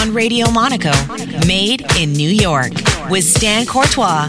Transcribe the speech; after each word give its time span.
On 0.00 0.14
Radio 0.14 0.50
Monaco. 0.50 0.92
Made 1.46 1.84
in 1.98 2.12
New 2.12 2.28
York 2.28 2.72
with 3.10 3.24
Stan 3.24 3.66
Courtois. 3.66 4.28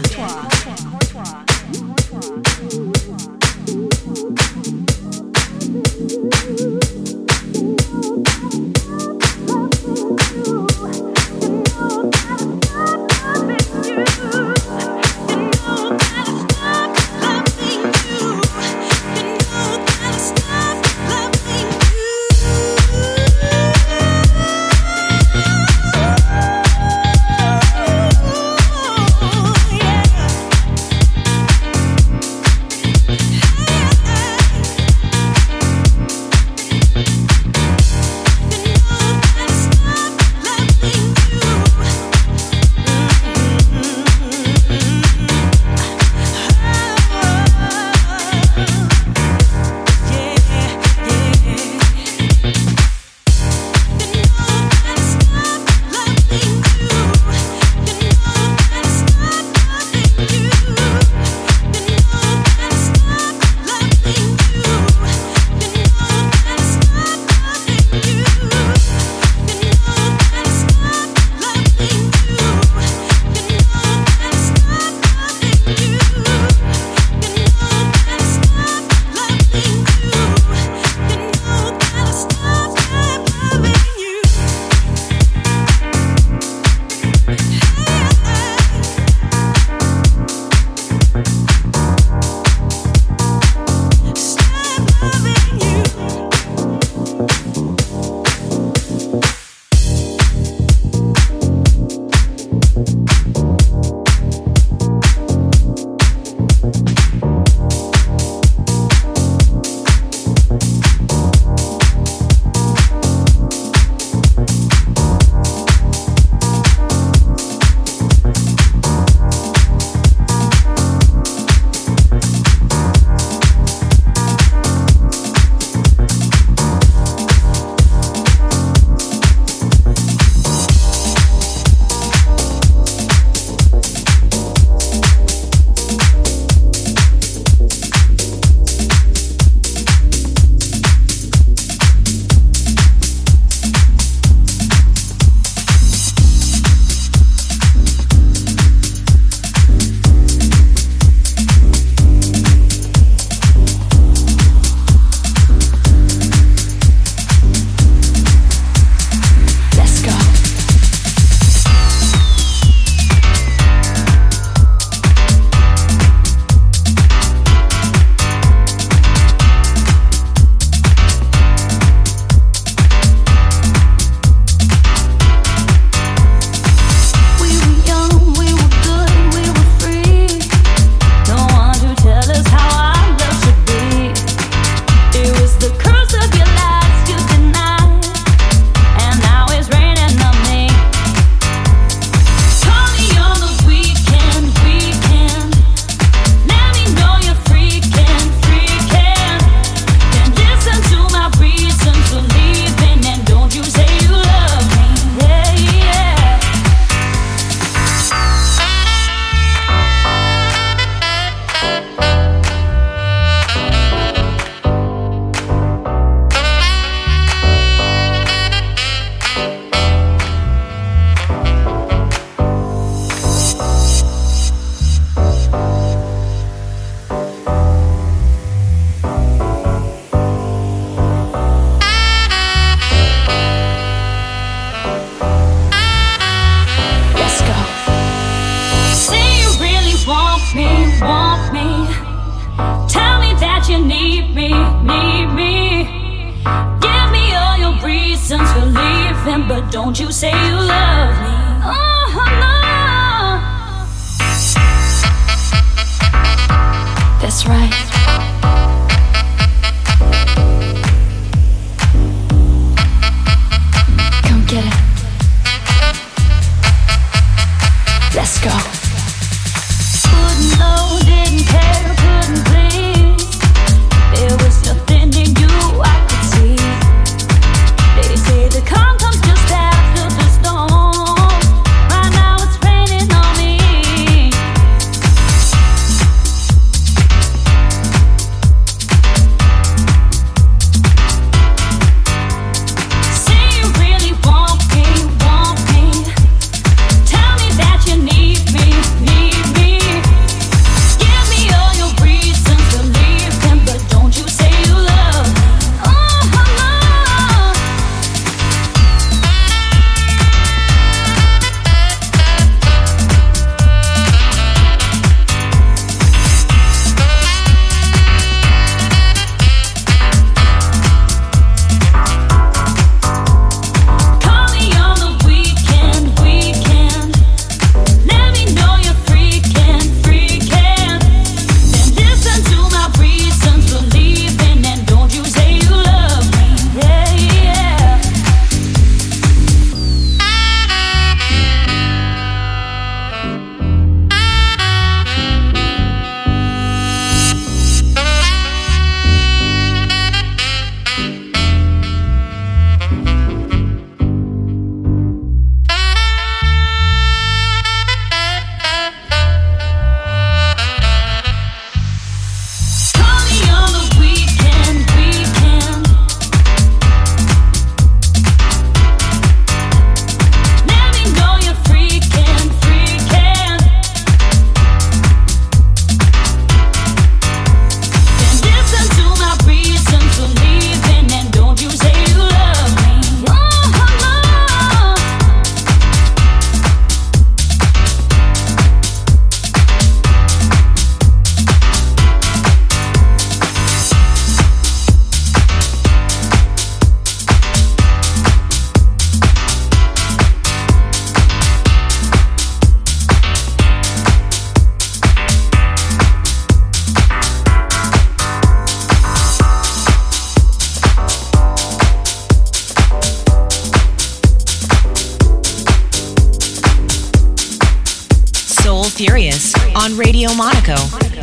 Furious 418.94 419.52
on 419.74 419.96
Radio 419.96 420.32
Monaco, 420.34 420.76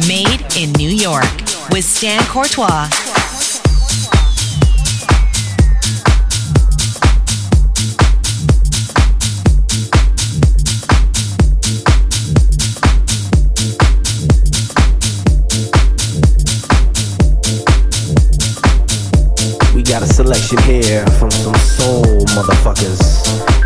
made 0.05 0.41
in 0.57 0.73
New 0.73 0.89
York 0.89 1.23
with 1.71 1.85
Stan 1.85 2.21
Courtois. 2.25 2.89
We 19.73 19.81
got 19.81 20.03
a 20.03 20.07
selection 20.07 20.57
here 20.63 21.07
from 21.11 21.31
some 21.31 21.55
soul 21.55 22.03
motherfuckers. 22.35 23.60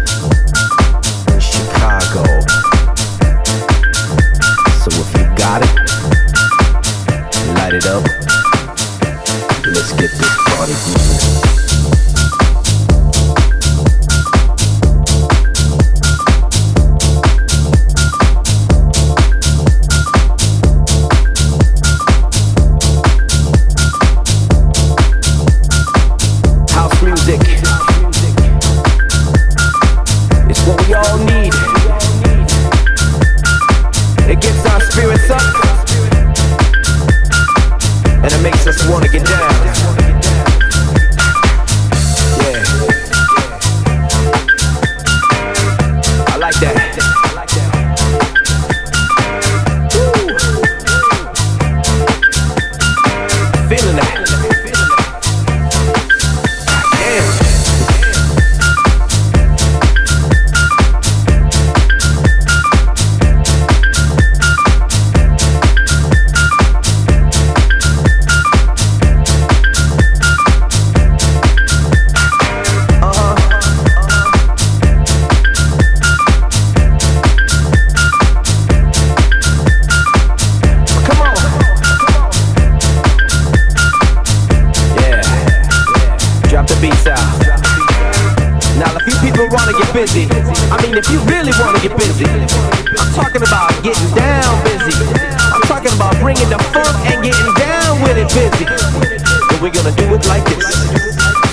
it 7.76 7.86
up. 7.88 8.25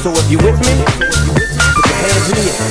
So 0.02 0.10
if 0.16 0.28
you 0.28 0.38
with 0.38 0.58
me, 0.58 0.82
put 0.82 1.86
your 1.86 1.94
hands 1.94 2.28
in 2.28 2.34
the 2.34 2.50
air. 2.50 2.66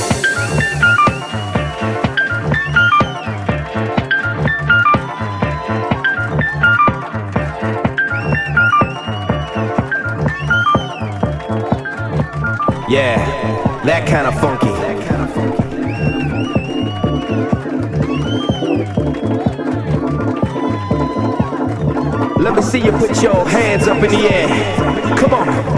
Yeah, 12.89 13.15
that 13.86 14.04
kind 14.10 14.28
of 14.28 14.34
funky. 14.41 14.72
Let 22.44 22.54
me 22.58 22.62
see 22.62 22.80
you 22.80 22.91
put 22.91 23.24
your 23.24 23.48
hands 23.48 23.88
up 23.88 24.04
in 24.04 24.12
the 24.12 24.30
air. 24.30 24.50
Come 25.17 25.34
on. 25.34 25.71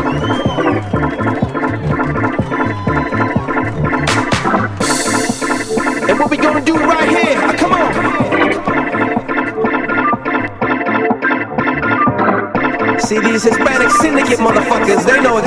they 15.13 15.21
know 15.21 15.42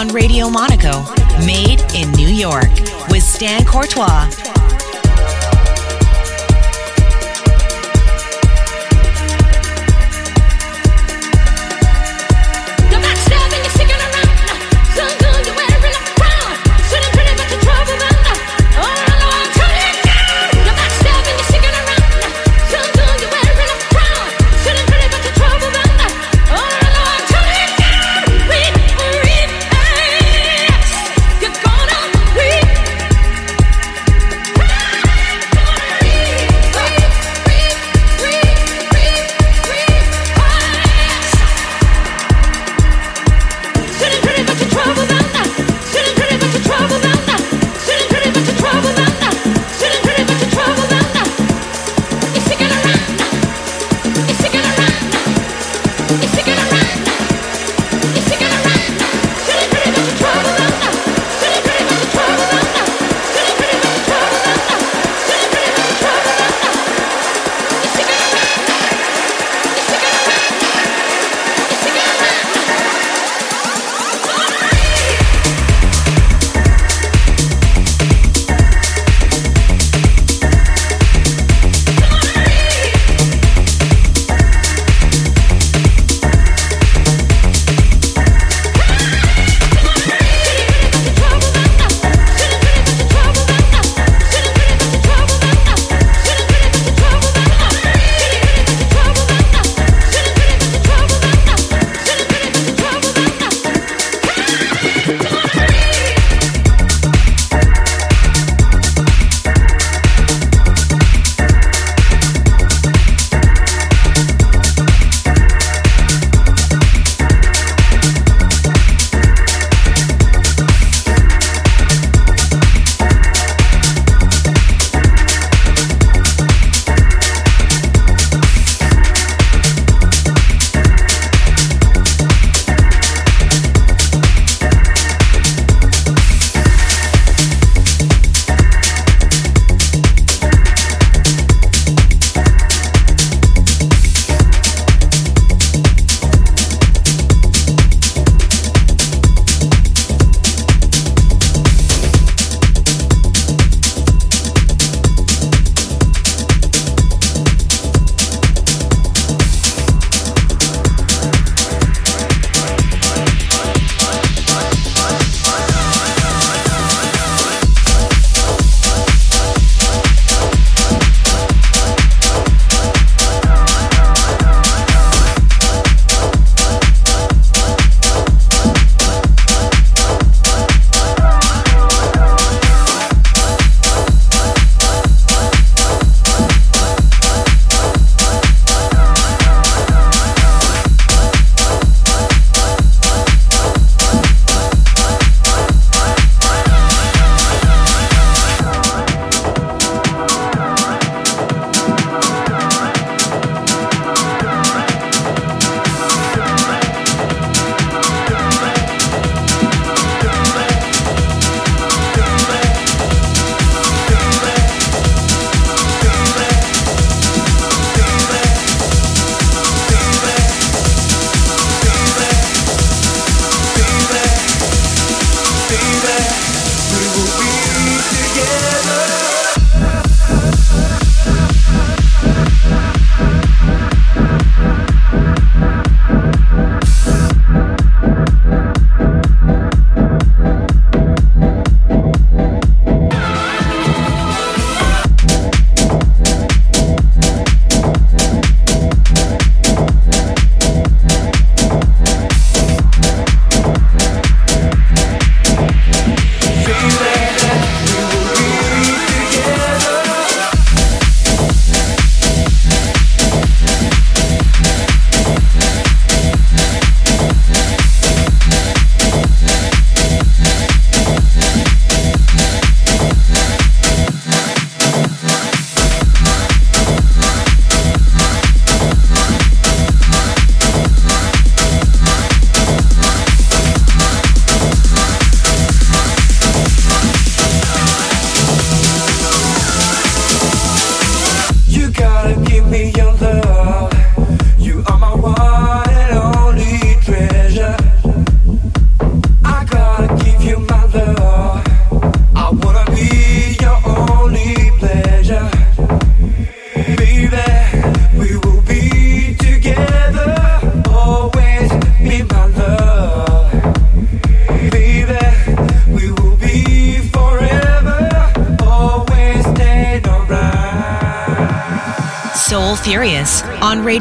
on 0.00 0.08
Radio 0.08 0.48
Monaco, 0.48 1.02
made 1.44 1.82
in 1.94 2.10
New 2.12 2.28
York 2.28 2.70
with 3.10 3.22
Stan 3.22 3.66
Courtois. 3.66 4.59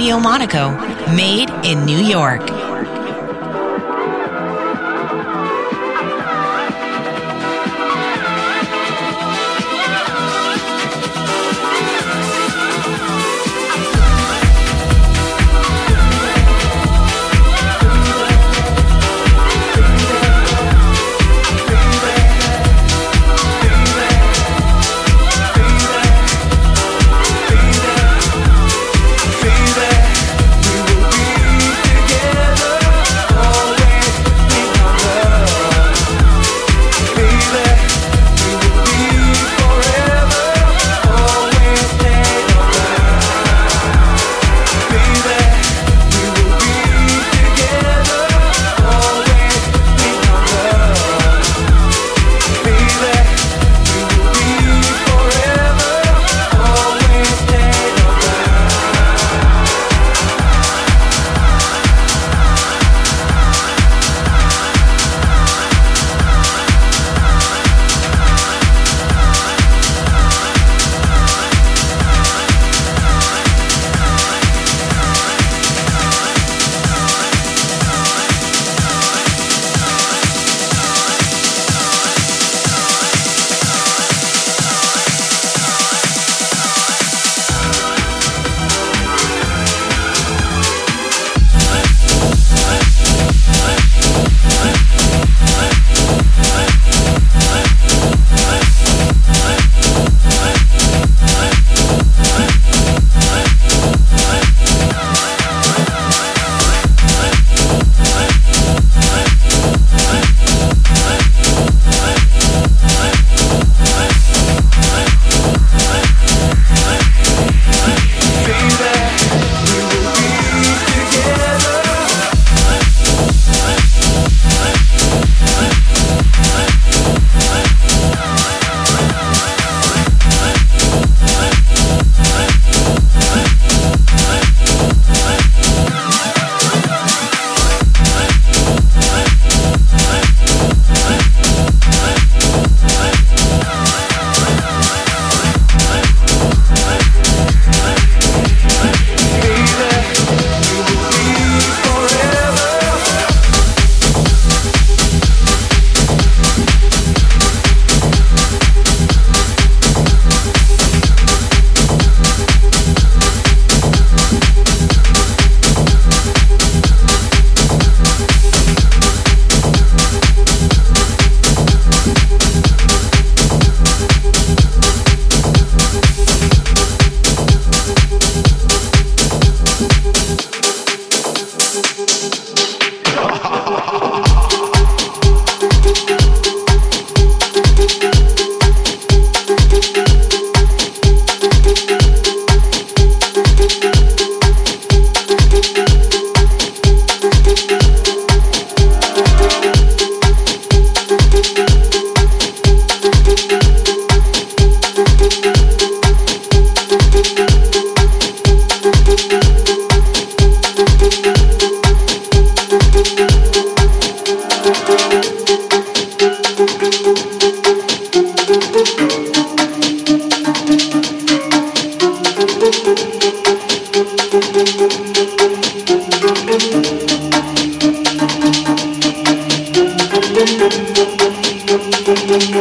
Radio 0.10 0.20
Monaco, 0.20 0.89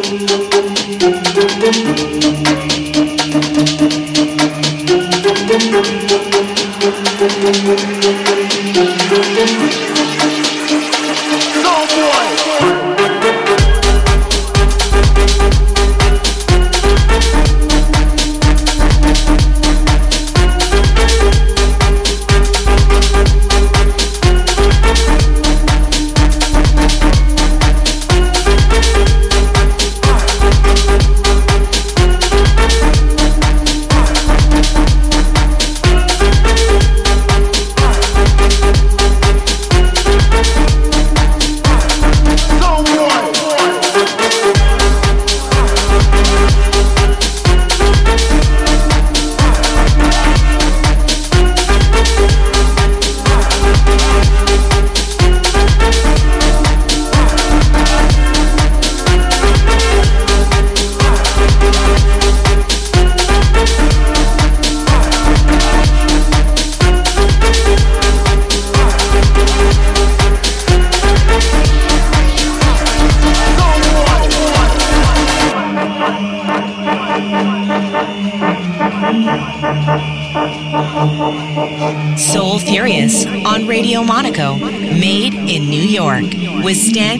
Thank 0.00 0.20
you. 8.04 8.17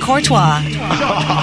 Courtois. 0.09 0.63